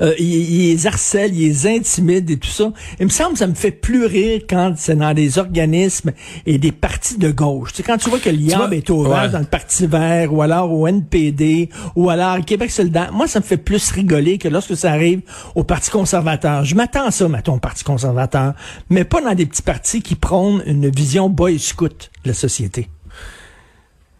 Euh, 0.00 0.14
ils, 0.18 0.24
ils 0.26 0.74
les 0.74 0.86
harcèlent, 0.86 1.34
ils 1.34 1.48
les 1.48 1.66
intimident 1.66 2.32
et 2.32 2.36
tout 2.36 2.48
ça. 2.48 2.72
Il 3.00 3.06
me 3.06 3.10
semble 3.10 3.32
que 3.32 3.38
ça 3.38 3.46
me 3.46 3.54
fait 3.54 3.70
plus 3.70 4.06
rire 4.06 4.42
quand 4.48 4.74
c'est 4.76 4.96
dans 4.96 5.14
des 5.14 5.38
organismes 5.38 6.12
et 6.46 6.58
des 6.58 6.72
partis 6.72 7.18
de 7.18 7.30
gauche. 7.30 7.72
Tu 7.72 7.76
sais, 7.76 7.82
quand 7.82 7.98
tu 7.98 8.10
vois 8.10 8.18
que 8.18 8.30
YAB 8.30 8.72
est 8.72 8.90
ouvert 8.90 9.24
ouais. 9.24 9.28
dans 9.28 9.38
le 9.38 9.44
Parti 9.44 9.86
vert 9.86 10.32
ou 10.32 10.42
alors 10.42 10.72
au 10.72 10.86
NPD 10.86 11.70
ou 11.94 12.10
alors 12.10 12.44
Québec 12.44 12.70
solidaire, 12.70 13.12
moi, 13.12 13.26
ça 13.26 13.40
me 13.40 13.44
fait 13.44 13.56
plus 13.56 13.90
rigoler 13.90 14.38
que 14.38 14.48
lorsque 14.48 14.76
ça 14.76 14.92
arrive 14.92 15.22
au 15.54 15.64
Parti 15.64 15.90
conservateur. 15.90 16.64
Je 16.64 16.74
m'attends 16.74 17.06
à 17.06 17.10
ça, 17.10 17.28
mettons, 17.28 17.54
au 17.54 17.60
Parti 17.60 17.84
conservateur, 17.84 18.54
mais 18.90 19.04
pas 19.04 19.20
dans 19.20 19.34
des 19.34 19.46
petits 19.46 19.62
partis 19.62 20.02
qui 20.02 20.14
prônent 20.14 20.62
une 20.66 20.88
vision 20.88 21.28
boy 21.28 21.58
scout 21.58 22.10
de 22.24 22.30
la 22.30 22.34
société. 22.34 22.88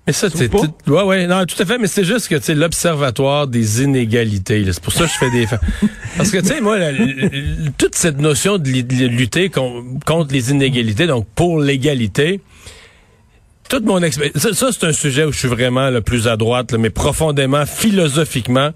Mais 0.06 0.12
ça, 0.12 0.28
tout- 0.30 0.38
ouais, 0.86 1.02
ouais, 1.02 1.26
non, 1.26 1.44
tout 1.46 1.60
à 1.60 1.66
fait, 1.66 1.78
mais 1.78 1.88
c'est 1.88 2.04
juste 2.04 2.28
que, 2.28 2.36
tu 2.36 2.42
sais, 2.44 2.54
l'observatoire 2.54 3.46
des 3.48 3.82
inégalités, 3.82 4.64
c'est 4.72 4.80
pour 4.82 4.92
ça 4.92 5.04
que 5.06 5.10
je 5.10 5.18
fais 5.18 5.30
des, 5.30 5.46
parce 6.16 6.30
que, 6.30 6.38
tu 6.38 6.46
sais, 6.46 6.60
moi, 6.60 6.78
la- 6.78 6.92
toute 7.76 7.94
cette 7.96 8.20
notion 8.20 8.58
de 8.58 8.68
lutter 8.70 9.50
con- 9.50 9.98
contre 10.06 10.32
les 10.32 10.50
inégalités, 10.52 11.06
donc 11.08 11.26
pour 11.34 11.60
l'égalité, 11.60 12.40
toute 13.68 13.84
mon 13.84 14.00
expérience, 14.00 14.36
ça, 14.40 14.54
ça, 14.54 14.68
c'est 14.70 14.86
un 14.86 14.92
sujet 14.92 15.24
où 15.24 15.32
je 15.32 15.38
suis 15.38 15.48
vraiment 15.48 15.90
le 15.90 16.00
plus 16.00 16.28
à 16.28 16.36
droite, 16.36 16.70
là, 16.70 16.78
mais 16.78 16.90
profondément, 16.90 17.66
philosophiquement, 17.66 18.70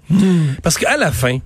parce 0.63 0.77
qu'à 0.77 0.97
la 0.97 1.11
fin, 1.13 1.37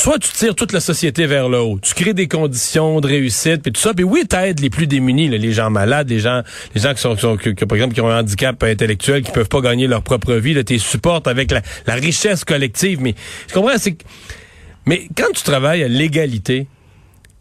soit 0.00 0.18
tu 0.18 0.30
tires 0.32 0.54
toute 0.54 0.72
la 0.72 0.80
société 0.80 1.26
vers 1.26 1.48
le 1.50 1.60
haut, 1.60 1.78
tu 1.82 1.92
crées 1.92 2.14
des 2.14 2.26
conditions 2.26 3.00
de 3.00 3.06
réussite, 3.06 3.62
puis 3.62 3.70
tout 3.70 3.80
ça, 3.80 3.92
puis 3.92 4.04
oui, 4.04 4.24
t'aides 4.26 4.60
les 4.60 4.70
plus 4.70 4.86
démunis, 4.86 5.28
les 5.28 5.52
gens 5.52 5.68
malades, 5.68 6.08
les 6.08 6.20
gens, 6.20 6.42
les 6.74 6.80
gens 6.80 6.94
qui 6.94 7.00
sont, 7.00 7.36
qui 7.36 7.52
par 7.54 7.76
exemple, 7.76 7.94
qui 7.94 8.00
ont 8.00 8.08
un 8.08 8.20
handicap 8.20 8.62
intellectuel, 8.62 9.22
qui 9.22 9.30
peuvent 9.30 9.48
pas 9.48 9.60
gagner 9.60 9.86
leur 9.86 10.02
propre 10.02 10.34
vie, 10.34 10.54
là, 10.54 10.64
t'es 10.64 10.78
supportes 10.78 11.28
avec 11.28 11.50
la, 11.50 11.94
richesse 11.94 12.44
collective, 12.44 13.00
mais 13.02 13.14
je 13.48 13.52
comprends, 13.52 13.76
c'est 13.76 13.98
mais 14.86 15.06
quand 15.14 15.32
tu 15.34 15.42
travailles 15.42 15.82
à 15.82 15.88
l'égalité, 15.88 16.66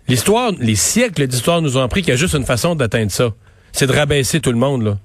l'histoire, 0.09 0.51
les 0.59 0.75
siècles 0.75 1.27
d'histoire 1.27 1.61
nous 1.61 1.77
ont 1.77 1.81
appris 1.81 2.01
qu'il 2.01 2.09
y 2.09 2.13
a 2.13 2.17
juste 2.17 2.35
une 2.35 2.45
façon 2.45 2.75
d'atteindre 2.75 3.11
ça, 3.11 3.29
c'est 3.71 3.87
de 3.87 3.93
rabaisser 3.93 4.41
tout 4.41 4.51
le 4.51 4.57
monde, 4.57 4.83
là. 4.83 4.97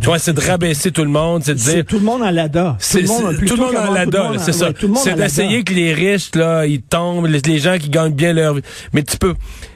Tu 0.00 0.06
vois, 0.06 0.18
c'est 0.18 0.32
de 0.32 0.40
rabaisser 0.40 0.90
tout 0.90 1.04
le 1.04 1.10
monde, 1.10 1.42
c'est 1.44 1.54
de 1.54 1.58
C'est 1.60 1.74
dire, 1.74 1.84
tout 1.86 1.98
le 1.98 2.04
monde 2.04 2.22
en 2.22 2.30
l'ADA. 2.30 2.76
Tout 2.80 2.96
le 2.98 3.06
monde, 3.06 3.36
tout 3.46 3.56
le 3.56 3.62
monde 3.62 3.76
en 3.76 3.92
l'ada, 3.92 4.32
c'est 4.38 4.52
ça. 4.52 4.68
ouais, 4.70 4.74
C'est 4.96 5.14
d'essayer 5.14 5.62
que 5.64 5.72
les 5.74 5.92
riches, 5.92 6.34
là, 6.34 6.66
ils 6.66 6.80
tombent, 6.82 7.26
les, 7.26 7.40
les 7.40 7.58
gens 7.58 7.76
qui 7.78 7.88
gagnent 7.90 8.14
bien 8.14 8.32
leur 8.32 8.54
vie. 8.54 8.62
Mais 8.92 9.02
tu 9.02 9.16
peux... 9.18 9.34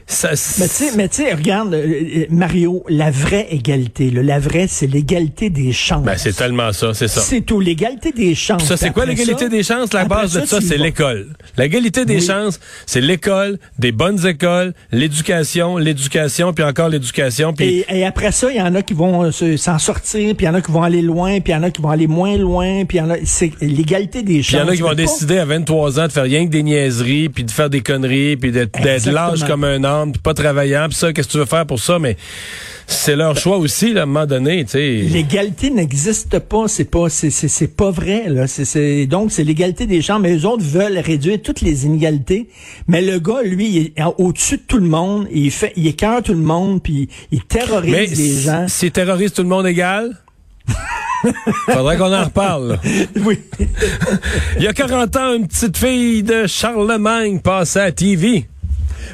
Ça, 0.08 0.30
Mais 0.30 0.68
tu 0.68 0.72
sais, 0.72 0.90
mais 0.96 1.08
tu 1.08 1.16
sais, 1.24 1.34
regarde, 1.34 1.74
euh, 1.74 1.84
euh, 1.84 2.26
Mario, 2.30 2.84
la 2.88 3.10
vraie 3.10 3.48
égalité, 3.50 4.10
là, 4.12 4.22
la 4.22 4.38
vraie, 4.38 4.66
c'est 4.68 4.86
l'égalité 4.86 5.50
des 5.50 5.72
chances. 5.72 6.04
ben, 6.04 6.14
c'est 6.16 6.32
tellement 6.36 6.72
ça, 6.72 6.94
c'est 6.94 7.08
ça. 7.08 7.20
C'est 7.20 7.40
tout, 7.40 7.58
l'égalité 7.58 8.12
des 8.12 8.36
chances. 8.36 8.62
Ça, 8.64 8.76
c'est 8.76 8.90
quoi 8.92 9.04
l'égalité 9.04 9.48
des 9.48 9.64
chances? 9.64 9.92
La 9.92 10.04
base 10.04 10.34
de 10.34 10.46
ça, 10.46 10.60
c'est 10.60 10.78
l'école. 10.78 11.26
L'égalité 11.58 12.04
des 12.04 12.20
Oui. 12.20 12.26
chances, 12.26 12.60
c'est 12.86 13.00
l'école, 13.00 13.58
des 13.80 13.90
bonnes 13.90 14.24
écoles, 14.24 14.74
l'éducation, 14.92 15.76
l'éducation, 15.76 16.52
puis 16.52 16.62
encore 16.64 16.88
l'éducation, 16.88 17.52
puis... 17.52 17.84
Et, 17.88 17.98
et 17.98 18.06
après 18.06 18.30
ça, 18.30 18.48
il 18.52 18.58
y 18.58 18.62
en 18.62 18.76
a 18.76 18.82
qui 18.82 18.94
vont 18.94 19.24
euh, 19.24 19.30
se- 19.32 19.56
s'en 19.56 19.80
sortir, 19.80 20.36
puis 20.36 20.46
il 20.46 20.48
y 20.48 20.50
en 20.50 20.54
a 20.54 20.60
qui 20.62 20.70
vont 20.70 20.84
aller 20.84 21.02
loin, 21.02 21.40
puis 21.40 21.52
il 21.52 21.56
y 21.56 21.58
en 21.58 21.64
a 21.64 21.70
qui 21.70 21.82
vont 21.82 21.90
aller 21.90 22.06
moins 22.06 22.36
loin, 22.36 22.84
puis 22.84 22.98
il 22.98 23.00
y 23.00 23.04
en 23.04 23.10
a, 23.10 23.16
c'est 23.24 23.50
l'égalité 23.60 24.22
des 24.22 24.40
chances. 24.44 24.52
Il 24.52 24.58
y 24.58 24.62
en 24.62 24.68
a 24.68 24.76
qui 24.76 24.82
vont 24.82 24.88
pas- 24.90 24.94
décider 24.94 25.38
à 25.38 25.44
23 25.44 25.98
ans 25.98 26.06
de 26.06 26.12
faire 26.12 26.22
rien 26.22 26.46
que 26.46 26.50
des 26.52 26.62
niaiseries, 26.62 27.28
puis 27.28 27.42
de 27.42 27.50
faire 27.50 27.70
des 27.70 27.80
conneries, 27.80 28.36
puis 28.36 28.52
d'être 28.52 28.78
lâche 29.10 29.42
comme 29.44 29.64
un 29.64 29.82
homme, 29.82 29.95
puis 30.12 30.20
pas 30.20 30.34
travaillant, 30.34 30.86
puis 30.88 30.96
ça, 30.96 31.12
qu'est-ce 31.12 31.28
que 31.28 31.32
tu 31.32 31.38
veux 31.38 31.44
faire 31.44 31.66
pour 31.66 31.80
ça? 31.80 31.98
Mais 31.98 32.16
c'est 32.86 33.16
leur 33.16 33.36
choix 33.36 33.56
aussi, 33.58 33.92
là, 33.92 34.00
à 34.00 34.02
un 34.04 34.06
moment 34.06 34.26
donné, 34.26 34.64
tu 34.64 34.72
sais. 34.72 34.88
L'égalité 35.02 35.70
n'existe 35.70 36.38
pas, 36.38 36.68
c'est 36.68 36.84
pas, 36.84 37.08
c'est, 37.08 37.30
c'est, 37.30 37.48
c'est 37.48 37.74
pas 37.74 37.90
vrai, 37.90 38.24
là. 38.28 38.46
C'est, 38.46 38.64
c'est, 38.64 39.06
donc, 39.06 39.32
c'est 39.32 39.42
l'égalité 39.44 39.86
des 39.86 40.02
chances, 40.02 40.20
mais 40.20 40.36
eux 40.36 40.46
autres 40.46 40.62
veulent 40.64 40.98
réduire 40.98 41.40
toutes 41.42 41.60
les 41.62 41.84
inégalités. 41.84 42.48
Mais 42.86 43.02
le 43.02 43.18
gars, 43.18 43.42
lui, 43.42 43.68
il 43.68 43.76
est 43.86 43.94
au-dessus 44.18 44.58
de 44.58 44.62
tout 44.68 44.78
le 44.78 44.88
monde, 44.88 45.26
il 45.32 45.50
fait, 45.50 45.72
il 45.76 45.86
écœure 45.86 46.22
tout 46.22 46.34
le 46.34 46.38
monde, 46.38 46.82
puis 46.82 47.08
il 47.32 47.42
terrorise 47.42 47.90
Mais 47.92 48.06
les 48.06 48.40
gens. 48.42 48.66
si 48.68 48.90
terroristes 48.90 49.36
tout 49.36 49.42
le 49.42 49.48
monde 49.48 49.66
égal, 49.66 50.16
faudrait 51.68 51.96
qu'on 51.96 52.12
en 52.12 52.24
reparle. 52.24 52.68
là. 52.72 52.78
Oui. 53.24 53.38
Il 54.58 54.62
y 54.64 54.66
a 54.68 54.72
40 54.72 55.16
ans, 55.16 55.34
une 55.34 55.46
petite 55.46 55.76
fille 55.76 56.22
de 56.22 56.46
Charlemagne 56.46 57.40
passait 57.40 57.80
à 57.80 57.92
TV. 57.92 58.46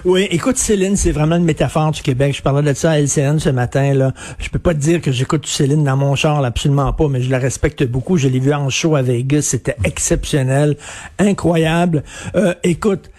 Oui, 0.04 0.26
écoute, 0.30 0.56
Céline, 0.56 0.96
c'est 0.96 1.12
vraiment 1.12 1.36
une 1.36 1.44
métaphore 1.44 1.92
du 1.92 2.02
Québec. 2.02 2.34
Je 2.36 2.42
parlais 2.42 2.62
de 2.62 2.76
ça 2.76 2.92
à 2.92 2.98
LCN 2.98 3.38
ce 3.38 3.50
matin, 3.50 3.94
là. 3.94 4.12
Je 4.38 4.48
peux 4.48 4.58
pas 4.58 4.74
te 4.74 4.80
dire 4.80 5.00
que 5.00 5.12
j'écoute 5.12 5.46
Céline 5.46 5.84
dans 5.84 5.96
mon 5.96 6.14
char, 6.14 6.44
absolument 6.44 6.92
pas, 6.92 7.08
mais 7.08 7.20
je 7.20 7.30
la 7.30 7.38
respecte 7.38 7.84
beaucoup. 7.84 8.16
Je 8.16 8.28
l'ai 8.28 8.40
vue 8.40 8.52
en 8.54 8.68
show 8.68 8.96
à 8.96 9.02
Vegas. 9.02 9.42
C'était 9.42 9.76
exceptionnel. 9.84 10.76
Incroyable. 11.18 12.02
Euh, 12.34 12.54
écoute, 12.62 13.10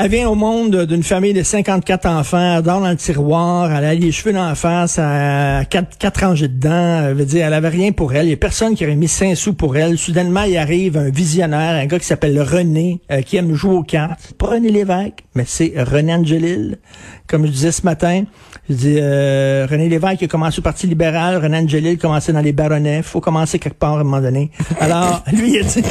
Elle 0.00 0.12
vient 0.12 0.28
au 0.28 0.36
monde 0.36 0.84
d'une 0.84 1.02
famille 1.02 1.32
de 1.32 1.42
54 1.42 2.06
enfants, 2.06 2.58
elle 2.58 2.62
dort 2.62 2.80
dans 2.80 2.90
le 2.90 2.94
tiroir, 2.94 3.72
elle 3.72 3.84
a 3.84 3.94
les 3.94 4.12
cheveux 4.12 4.32
dans 4.32 4.54
face, 4.54 4.96
elle 4.96 5.04
a 5.04 5.64
quatre, 5.64 5.98
quatre 5.98 6.20
rangées 6.20 6.46
de 6.46 6.68
elle 6.68 7.14
veut 7.14 7.24
dire, 7.24 7.44
elle 7.44 7.52
avait 7.52 7.68
rien 7.68 7.90
pour 7.90 8.14
elle. 8.14 8.26
Il 8.26 8.30
y 8.30 8.32
a 8.32 8.36
personne 8.36 8.76
qui 8.76 8.84
aurait 8.84 8.94
mis 8.94 9.08
5 9.08 9.34
sous 9.34 9.54
pour 9.54 9.76
elle. 9.76 9.98
Soudainement, 9.98 10.44
il 10.44 10.56
arrive 10.56 10.98
un 10.98 11.10
visionnaire, 11.10 11.74
un 11.74 11.86
gars 11.86 11.98
qui 11.98 12.06
s'appelle 12.06 12.40
René, 12.40 13.00
euh, 13.10 13.22
qui 13.22 13.38
aime 13.38 13.54
jouer 13.54 13.74
aux 13.74 13.82
cartes. 13.82 14.34
Pas 14.38 14.46
René 14.46 14.70
Lévesque, 14.70 15.24
mais 15.34 15.42
c'est 15.44 15.72
René 15.76 16.14
Angelil. 16.14 16.78
Comme 17.26 17.46
je 17.46 17.50
disais 17.50 17.72
ce 17.72 17.82
matin, 17.82 18.22
je 18.70 18.74
dis, 18.76 18.98
euh, 19.00 19.66
René 19.68 19.88
Lévesque 19.88 20.22
a 20.22 20.28
commencé 20.28 20.60
au 20.60 20.62
Parti 20.62 20.86
libéral, 20.86 21.42
René 21.42 21.58
Angelil 21.58 21.94
a 21.94 21.96
commencé 21.96 22.32
dans 22.32 22.40
les 22.40 22.52
baronnets. 22.52 23.02
Faut 23.02 23.20
commencer 23.20 23.58
quelque 23.58 23.78
part 23.78 23.94
à 23.94 24.00
un 24.02 24.04
moment 24.04 24.20
donné. 24.20 24.52
Alors, 24.78 25.24
lui, 25.32 25.58
il 25.58 25.66
dit... 25.66 25.82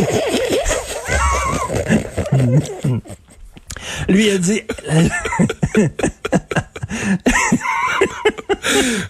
Lui 4.07 4.31
a 4.31 4.37
dit. 4.37 4.63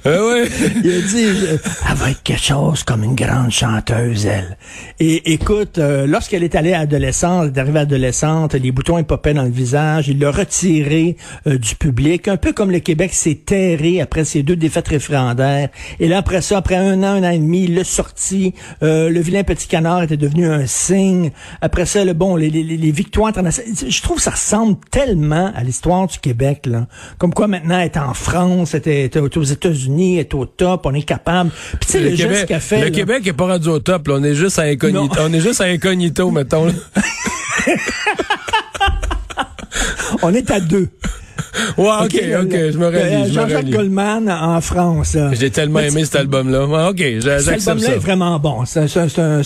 Ah 0.06 0.10
ouais. 0.10 0.48
Il 0.84 0.92
a 0.92 1.02
dit, 1.02 1.26
euh, 1.26 1.58
elle 1.90 1.96
va 1.96 2.12
être 2.12 2.24
quelque 2.24 2.42
chose 2.42 2.84
comme 2.84 3.04
une 3.04 3.16
grande 3.16 3.52
chanteuse, 3.52 4.26
elle. 4.26 4.58
Et 5.00 5.34
écoute, 5.34 5.78
euh, 5.78 6.06
lorsqu'elle 6.08 6.44
est 6.44 6.56
allée 6.56 6.74
adolescente, 6.74 7.46
elle 7.46 7.58
est 7.58 7.60
arrivée 7.60 7.80
adolescente, 7.80 8.54
les 8.54 8.72
boutons 8.72 8.98
épopaient 8.98 9.34
dans 9.34 9.44
le 9.44 9.50
visage, 9.50 10.08
il 10.08 10.20
l'a 10.20 10.32
retiré 10.32 11.18
euh, 11.48 11.58
du 11.58 11.76
public, 11.76 12.28
un 12.28 12.38
peu 12.38 12.54
comme 12.54 12.72
le 12.72 12.80
Québec 12.80 13.14
s'est 13.14 13.42
terré 13.46 14.02
après 14.02 14.26
ses 14.26 14.44
deux 14.44 14.56
défaites 14.56 14.88
référendaires. 14.88 15.70
Et 16.00 16.08
là, 16.08 16.20
après 16.20 16.42
ça, 16.42 16.58
après 16.58 16.76
un 16.76 17.04
an, 17.04 17.22
un 17.22 17.24
an 17.24 17.32
et 17.32 17.40
demi, 17.40 17.66
il 17.66 17.76
l'a 17.76 17.84
sorti. 17.84 18.54
le 18.82 19.20
vilain 19.20 19.44
petit 19.44 19.68
canard 19.68 20.04
était 20.04 20.18
devenu 20.18 20.48
un 20.48 20.66
signe. 20.68 21.32
Après 21.62 21.86
ça, 21.86 22.06
le 22.06 22.14
bon, 22.14 22.36
les, 22.36 22.50
les, 22.50 22.64
les 22.64 22.92
victoires. 22.92 23.34
Je 23.36 24.02
trouve 24.02 24.18
que 24.18 24.24
ça 24.24 24.32
ressemble 24.32 24.78
tellement 24.92 25.52
à 25.56 25.64
l'histoire 25.64 26.08
du 26.08 26.20
Québec, 26.20 26.66
là. 26.66 26.88
Comme 27.18 27.34
quoi 27.34 27.48
maintenant, 27.48 27.80
elle 27.80 27.86
est 27.86 27.98
en 27.98 28.14
France, 28.14 28.74
elle 28.74 28.80
était, 28.80 29.06
était 29.06 29.20
États-Unis, 29.52 30.20
est 30.20 30.34
au 30.34 30.46
top, 30.46 30.86
on 30.86 30.94
est 30.94 31.04
capable. 31.04 31.52
Puis 31.80 31.80
tu 31.86 31.92
sais, 31.94 32.00
le, 32.00 32.16
geste 32.16 32.46
qu'elle 32.48 32.62
fait. 32.62 32.80
Le 32.80 32.86
là, 32.86 32.92
Québec 32.92 33.28
est 33.28 33.34
pas 33.34 33.48
rendu 33.48 33.68
au 33.70 33.80
top, 33.80 34.08
là. 34.08 34.16
On 34.18 34.24
est 34.24 34.36
juste 34.36 34.60
à 34.60 34.64
incognito. 34.64 35.20
On 35.20 35.34
est 35.34 35.42
juste 35.42 35.62
à 35.62 35.66
incognito, 35.66 36.32
mettons. 36.32 36.68
on 40.22 40.34
est 40.34 40.50
à 40.52 40.60
deux. 40.60 40.90
Ouais, 41.78 41.86
ok, 42.02 42.06
ok, 42.06 42.52
le- 42.52 42.72
je 42.72 42.78
me 42.78 42.88
relis, 42.88 43.34
Jean-Jacques. 43.34 43.70
Goldman 43.70 44.30
en 44.30 44.62
France. 44.62 45.18
J'ai 45.34 45.50
tellement 45.50 45.80
aimé 45.80 46.04
cet 46.06 46.16
album-là. 46.16 46.90
Ok, 46.90 46.98
j'a- 47.20 47.40
Cet 47.40 47.46
j'accepte 47.46 47.68
album-là 47.70 47.96
est 47.96 48.00
vraiment 48.00 48.40
bon. 48.40 48.66
C'est 48.66 48.80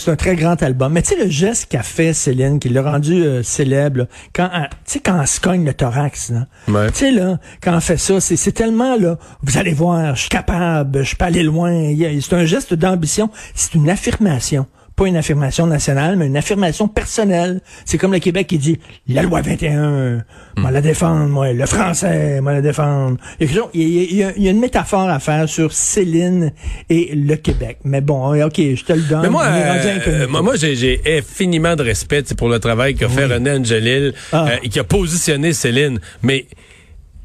un, 0.08 0.16
très 0.16 0.36
grand 0.36 0.62
album. 0.62 0.92
Mais 0.92 1.02
tu 1.02 1.14
sais, 1.14 1.24
le 1.24 1.30
geste 1.30 1.66
qu'a 1.70 1.82
fait 1.82 2.12
Céline, 2.12 2.58
qui 2.58 2.68
l'a 2.68 2.82
rendu 2.82 3.22
euh, 3.22 3.42
célèbre, 3.42 3.98
là, 3.98 4.06
quand, 4.34 4.50
elle- 4.54 4.68
tu 4.70 4.92
sais, 4.92 5.00
quand 5.00 5.20
elle 5.20 5.26
se 5.26 5.40
cogne 5.40 5.64
le 5.64 5.74
thorax, 5.74 6.30
là. 6.30 6.46
Ouais. 6.68 6.90
Tu 6.92 6.98
sais, 6.98 7.12
là, 7.12 7.38
quand 7.62 7.74
elle 7.74 7.80
fait 7.80 7.96
ça, 7.96 8.20
c'est 8.20 8.52
tellement, 8.52 8.96
là, 8.96 9.18
vous 9.42 9.58
allez 9.58 9.72
voir, 9.72 10.14
je 10.14 10.20
suis 10.22 10.28
capable, 10.28 11.04
je 11.04 11.16
peux 11.16 11.24
aller 11.24 11.42
loin. 11.42 11.92
C'est 12.20 12.34
un 12.34 12.44
geste 12.44 12.74
d'ambition. 12.74 13.30
C'est 13.54 13.74
une 13.74 13.88
affirmation. 13.90 14.66
Pas 14.94 15.06
une 15.06 15.16
affirmation 15.16 15.66
nationale, 15.66 16.16
mais 16.16 16.26
une 16.26 16.36
affirmation 16.36 16.86
personnelle. 16.86 17.60
C'est 17.86 17.96
comme 17.98 18.12
le 18.12 18.18
Québec 18.18 18.46
qui 18.46 18.58
dit, 18.58 18.78
la 19.08 19.22
loi 19.22 19.40
21, 19.40 20.22
moi 20.58 20.70
la 20.70 20.80
défendre, 20.82 21.28
moi, 21.28 21.52
le 21.52 21.64
français, 21.66 22.40
moi 22.42 22.52
la 22.52 22.60
défendre. 22.60 23.16
Il 23.40 23.50
y 23.50 23.54
y 23.54 23.58
a- 23.58 23.62
il 23.74 24.14
y 24.16 24.22
a- 24.24 24.32
il 24.36 24.42
y 24.42 24.48
a 24.48 24.50
une 24.50 24.60
métaphore 24.60 25.08
à 25.08 25.18
faire 25.18 25.48
sur 25.48 25.72
Céline 25.72 26.52
et 26.90 27.14
le 27.14 27.36
Québec. 27.36 27.78
Mais 27.84 28.00
bon, 28.02 28.34
ok, 28.44 28.56
je 28.56 28.84
te 28.84 28.92
le 28.92 29.00
donne. 29.02 29.22
Mais 29.22 29.30
moi, 29.30 29.44
euh, 29.46 30.28
moi, 30.28 30.42
moi, 30.42 30.56
j'ai, 30.56 31.00
infiniment 31.18 31.74
de 31.74 31.82
respect 31.82 32.24
pour 32.36 32.48
le 32.50 32.58
travail 32.58 32.94
qu'a 32.94 33.08
fait 33.08 33.24
René 33.24 33.50
Angelil 33.52 34.12
Ah. 34.32 34.46
euh, 34.48 34.56
et 34.62 34.68
qui 34.68 34.78
a 34.78 34.84
positionné 34.84 35.52
Céline. 35.54 36.00
Mais 36.22 36.46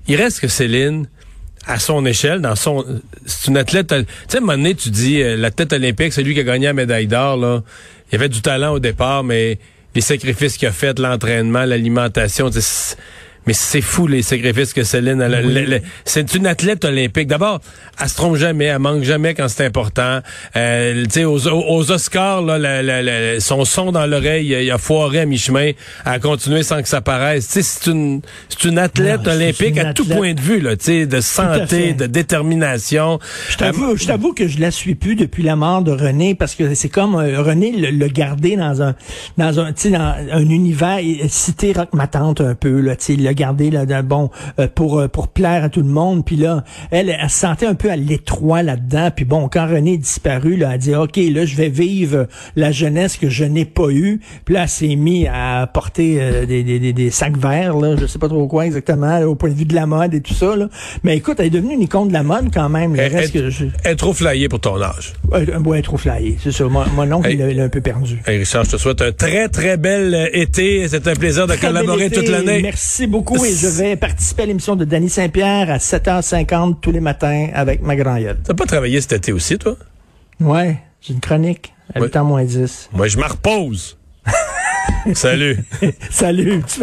il 0.08 0.16
reste 0.16 0.40
que 0.40 0.48
Céline, 0.48 1.08
à 1.68 1.80
son 1.80 2.06
échelle, 2.06 2.42
dans 2.42 2.56
son, 2.56 2.86
c'est 3.26 3.50
une 3.50 3.58
athlète. 3.58 3.88
Tu 3.90 4.06
sais, 4.28 4.38
à 4.38 4.40
un 4.40 4.42
moment 4.42 4.54
donné, 4.54 4.74
tu 4.74 4.90
dis 4.90 5.22
euh, 5.22 5.36
l'athlète 5.36 5.74
olympique, 5.74 6.14
c'est 6.14 6.24
lui 6.24 6.34
qui 6.34 6.40
a 6.40 6.44
gagné 6.44 6.68
la 6.68 6.74
médaille 6.74 7.08
d'or. 7.08 7.38
Là, 7.38 7.62
il 8.12 8.16
avait 8.16 8.30
du 8.30 8.42
talent 8.42 8.74
au 8.74 8.80
départ, 8.80 9.24
mais 9.24 9.60
les 9.94 10.02
sacrifices 10.02 10.58
qu'il 10.58 10.68
a 10.68 10.72
fait, 10.72 10.98
l'entraînement, 10.98 11.66
l'alimentation, 11.66 12.50
mais 13.48 13.54
c'est 13.54 13.82
fou 13.82 14.06
les 14.08 14.22
sacrifices 14.22 14.74
que 14.74 14.84
Céline. 14.84 15.22
a- 15.22 15.30
c'est 16.06 16.36
une 16.36 16.46
athlète 16.46 16.86
olympique. 16.86 17.28
D'abord, 17.28 17.60
elle 18.02 18.10
se 18.10 18.16
trompe 18.16 18.36
jamais, 18.36 18.66
elle 18.66 18.80
manque 18.80 19.04
jamais 19.04 19.34
quand 19.34 19.48
c'est 19.48 19.66
important. 19.66 20.20
Euh, 20.56 21.04
tu 21.06 21.10
sais, 21.12 21.24
aux, 21.26 21.48
aux 21.48 21.92
Oscars, 21.92 22.42
là, 22.42 22.58
la- 22.60 22.84
la- 22.84 23.02
la- 23.02 23.40
son 23.40 23.66
son 23.66 23.92
dans 23.92 24.06
l'oreille, 24.06 24.48
il 24.62 24.72
a 24.72 24.78
foiré 24.78 25.22
à 25.22 25.26
mi-chemin. 25.26 25.72
A 26.06 26.20
continué 26.20 26.64
sans 26.64 26.82
que 26.82 26.88
ça 26.90 27.02
paraisse. 27.02 27.48
Tu 27.48 27.54
sais, 27.54 27.62
c'est 27.64 27.90
une, 27.92 28.22
c'est 28.50 28.68
une 28.68 28.78
athlète 28.78 29.22
Ah, 29.26 29.34
olympique 29.36 29.78
une 29.78 29.80
à 29.80 29.94
tout 29.94 30.06
point 30.06 30.34
de 30.34 30.42
vue, 30.42 30.60
là. 30.60 30.76
Tu 30.76 30.86
sais, 30.86 31.06
de 31.06 31.22
santé, 31.22 31.94
de 31.94 32.06
détermination. 32.06 33.20
Je 33.50 33.58
t'avoue, 33.58 33.96
je 33.98 34.06
t'avoue 34.06 34.34
que 34.34 34.48
je 34.48 34.60
la 34.60 34.72
suis 34.72 34.96
plus 34.96 35.16
depuis 35.16 35.44
la 35.44 35.56
mort 35.56 35.82
de 35.82 35.92
René 35.92 36.36
parce 36.36 36.56
que 36.56 36.74
c'est 36.76 36.90
comme 36.90 37.16
euh, 37.16 37.42
René 37.42 37.72
le, 37.72 37.90
le 37.92 38.08
garder 38.08 38.56
dans 38.56 38.82
un 38.82 38.96
dans 39.38 39.60
un 39.60 39.74
tu 39.74 39.82
sais 39.84 39.90
dans 39.92 40.16
un 40.32 40.50
univers 40.50 41.00
cité 41.30 41.74
rock 41.74 41.90
ma 41.94 42.08
tante 42.08 42.42
un 42.42 42.56
peu 42.56 42.80
là, 42.82 42.96
tu 42.96 43.06
sais 43.06 43.16
le 43.16 43.34
garder 43.38 43.70
là 43.72 43.86
dans- 43.86 44.04
bon 44.04 44.30
euh, 44.60 44.68
pour 44.74 45.00
euh, 45.00 45.08
pour 45.08 45.28
plaire 45.28 45.64
à 45.64 45.70
tout 45.70 45.82
le 45.82 45.88
monde 45.88 46.26
puis 46.26 46.36
là 46.36 46.64
elle 46.92 47.10
elle 47.10 47.30
se 47.30 47.38
sentait 47.40 47.66
un 47.66 47.76
peu 47.76 47.90
à 47.92 47.96
l'étroit 47.96 48.64
là-dedans 48.64 49.10
puis 49.16 49.26
bon 49.26 49.48
quand 49.50 49.68
René 49.68 49.94
est 49.94 49.98
disparu 49.98 50.56
là 50.58 50.68
elle 50.70 50.74
a 50.76 50.78
dit 50.78 50.96
OK 50.96 51.18
là 51.18 51.46
je 51.46 51.56
vais 51.56 51.70
vivre 51.70 52.28
la 52.56 52.72
jeunesse 52.72 53.18
que 53.18 53.30
je 53.30 53.44
n'ai 53.46 53.66
pas 53.66 53.90
eue 53.90 54.20
puis 54.46 54.56
là 54.56 54.64
elle 54.64 54.70
s'est 54.70 54.96
mis 54.96 55.28
à 55.28 55.70
porter 55.74 56.18
euh, 56.20 56.46
des, 56.46 56.64
des, 56.64 56.80
des, 56.80 56.94
des 56.94 57.12
sacs 57.12 57.38
verts 57.38 57.78
là, 57.78 57.96
je 58.00 58.06
sais 58.06 58.20
pas 58.20 58.28
trop 58.28 58.48
quoi 58.48 58.66
exactement 58.66 59.20
là, 59.20 59.28
au 59.30 59.36
point 59.36 59.50
de 59.50 59.56
vue 59.56 59.66
de 59.66 59.76
la 59.76 59.86
mode 59.86 60.14
et 60.14 60.22
tout 60.22 60.34
ça 60.34 60.56
là. 60.56 60.68
Mais 61.04 61.18
écoute, 61.18 61.36
elle 61.40 61.48
est 61.48 61.50
devenue 61.52 61.74
une 61.76 61.82
icône 61.82 62.08
de 62.08 62.14
la 62.14 62.24
mode 62.24 62.50
quand 62.54 62.70
même. 62.70 62.94
Le 62.96 63.02
Elle, 63.02 63.16
reste 63.16 63.36
elle- 63.36 63.42
que 63.44 63.50
je... 63.50 63.66
elle 63.84 63.92
est 63.92 63.96
trop 63.96 64.14
flyée 64.14 64.48
pour 64.50 64.60
ton 64.60 64.82
âge. 64.82 65.14
Un 65.54 65.60
bois 65.60 65.82
trop 65.82 65.98
flyé, 65.98 66.38
c'est 66.42 66.52
ça. 66.52 66.64
Mon, 66.66 66.84
mon 66.96 67.12
oncle, 67.12 67.30
il 67.32 67.38
l'a- 67.56 67.64
un 67.64 67.70
peu 67.70 67.82
perdu. 67.82 68.22
Hey 68.26 68.38
Richard, 68.40 68.64
je 68.66 68.72
te 68.72 68.78
souhaite 68.78 69.02
un 69.02 69.12
très, 69.12 69.50
très 69.50 69.78
bel 69.78 70.30
été. 70.34 70.88
C'est 70.88 71.08
un 71.08 71.14
plaisir 71.16 71.48
de 71.48 71.54
Très 71.54 71.68
collaborer 71.68 72.10
toute 72.10 72.30
l'année. 72.30 72.62
Merci 72.62 73.06
beaucoup 73.08 73.27
et 73.36 73.54
je 73.54 73.68
vais 73.68 73.96
participer 73.96 74.44
à 74.44 74.46
l'émission 74.46 74.76
de 74.76 74.86
Danny 74.86 75.10
Saint-Pierre 75.10 75.70
à 75.70 75.78
7h50 75.78 76.80
tous 76.82 76.92
les 76.92 77.00
matins 77.00 77.50
avec 77.54 77.82
ma 77.82 77.96
grand-gueule. 77.96 78.38
T'as 78.44 78.54
pas 78.54 78.66
travaillé 78.66 79.00
cet 79.02 79.14
été 79.14 79.32
aussi, 79.32 79.58
toi? 79.58 79.76
Ouais, 80.40 80.78
j'ai 81.02 81.14
une 81.14 81.20
chronique 81.20 81.74
à 81.94 82.00
Ouais. 82.00 82.08
8 82.08 82.16
ans 82.18 82.24
moins 82.26 82.44
10. 82.44 82.90
Moi, 82.94 83.08
je 83.08 83.18
me 83.18 83.26
repose. 83.26 83.98
Salut. 85.14 85.58
Salut. 86.10 86.62
tu 86.68 86.76